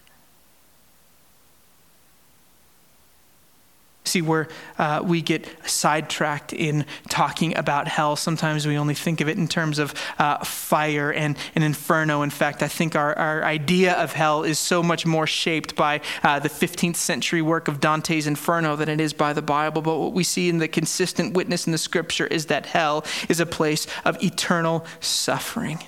[4.06, 4.48] See, where
[4.78, 9.48] uh, we get sidetracked in talking about hell, sometimes we only think of it in
[9.48, 12.22] terms of uh, fire and an inferno.
[12.22, 16.02] In fact, I think our, our idea of hell is so much more shaped by
[16.22, 19.82] uh, the 15th century work of Dante's Inferno than it is by the Bible.
[19.82, 23.40] But what we see in the consistent witness in the scripture is that hell is
[23.40, 25.80] a place of eternal suffering.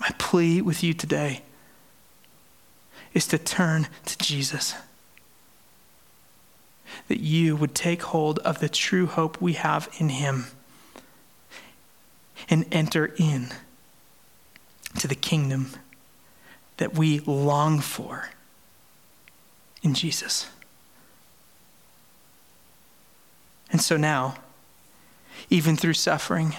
[0.00, 1.42] My plea with you today
[3.14, 4.74] is to turn to Jesus.
[7.08, 10.46] That you would take hold of the true hope we have in Him
[12.48, 13.48] and enter in
[14.98, 15.70] to the kingdom
[16.78, 18.30] that we long for
[19.82, 20.48] in Jesus.
[23.70, 24.36] And so now,
[25.48, 26.54] even through suffering,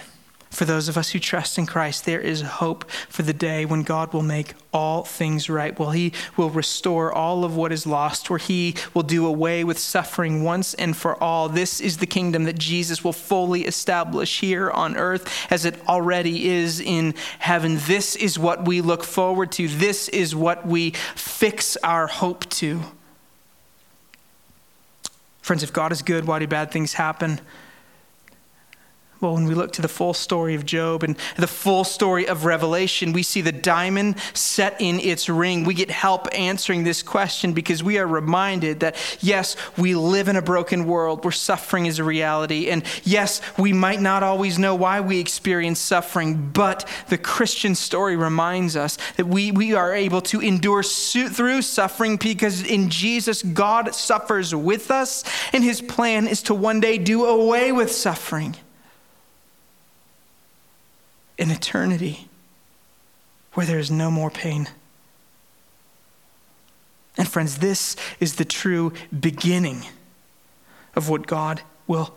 [0.52, 3.84] for those of us who trust in Christ, there is hope for the day when
[3.84, 8.30] God will make all things right, Well, He will restore all of what is lost,
[8.30, 11.48] where He will do away with suffering once and for all.
[11.48, 16.50] This is the kingdom that Jesus will fully establish here on earth as it already
[16.50, 17.78] is in heaven.
[17.80, 22.82] This is what we look forward to, this is what we fix our hope to.
[25.42, 27.40] Friends, if God is good, why do bad things happen?
[29.22, 32.44] Well, when we look to the full story of Job and the full story of
[32.44, 35.64] Revelation, we see the diamond set in its ring.
[35.64, 40.38] We get help answering this question because we are reminded that, yes, we live in
[40.38, 42.72] a broken world where suffering is a reality.
[42.72, 48.16] And yes, we might not always know why we experience suffering, but the Christian story
[48.16, 53.94] reminds us that we, we are able to endure through suffering because in Jesus, God
[53.94, 58.56] suffers with us, and his plan is to one day do away with suffering
[61.42, 62.30] an eternity
[63.54, 64.70] where there is no more pain.
[67.18, 69.86] And friends, this is the true beginning
[70.96, 72.16] of what God will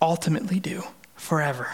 [0.00, 0.82] ultimately do
[1.14, 1.72] forever.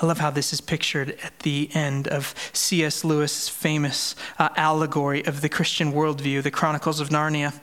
[0.00, 3.02] I love how this is pictured at the end of C.S.
[3.02, 7.58] Lewis's famous uh, allegory of the Christian worldview, The Chronicles of Narnia.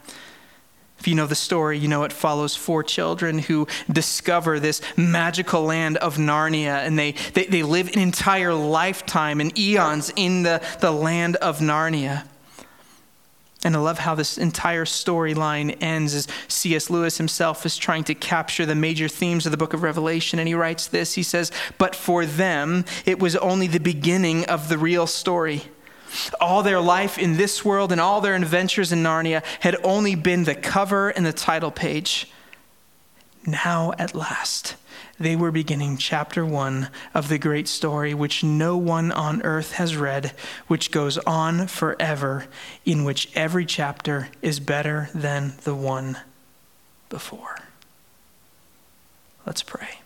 [1.04, 5.64] If you know the story, you know it follows four children who discover this magical
[5.64, 10.66] land of Narnia, and they, they, they live an entire lifetime and eons in the,
[10.80, 12.26] the land of Narnia.
[13.66, 16.90] And I love how this entire storyline ends as C.S.
[16.90, 20.40] Lewis himself is trying to capture the major themes of the book of Revelation.
[20.40, 24.70] And he writes this He says, But for them, it was only the beginning of
[24.70, 25.64] the real story.
[26.40, 30.44] All their life in this world and all their adventures in Narnia had only been
[30.44, 32.32] the cover and the title page.
[33.46, 34.76] Now, at last,
[35.20, 39.96] they were beginning chapter one of the great story which no one on earth has
[39.96, 40.34] read,
[40.68, 42.46] which goes on forever,
[42.86, 46.20] in which every chapter is better than the one
[47.10, 47.58] before.
[49.46, 50.03] Let's pray.